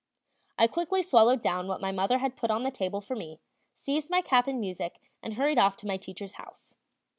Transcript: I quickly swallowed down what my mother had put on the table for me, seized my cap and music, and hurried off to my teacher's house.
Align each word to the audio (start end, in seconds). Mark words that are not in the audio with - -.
I 0.57 0.65
quickly 0.65 1.03
swallowed 1.03 1.43
down 1.43 1.67
what 1.67 1.79
my 1.79 1.91
mother 1.91 2.17
had 2.17 2.35
put 2.35 2.49
on 2.49 2.63
the 2.63 2.71
table 2.71 3.01
for 3.01 3.15
me, 3.15 3.39
seized 3.75 4.09
my 4.09 4.21
cap 4.21 4.47
and 4.47 4.59
music, 4.59 4.95
and 5.21 5.35
hurried 5.35 5.59
off 5.59 5.77
to 5.77 5.87
my 5.87 5.97
teacher's 5.97 6.37
house. 6.41 6.73